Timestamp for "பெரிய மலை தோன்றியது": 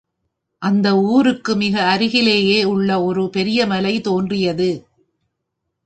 3.29-4.85